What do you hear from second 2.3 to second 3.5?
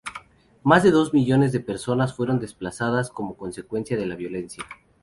desplazadas como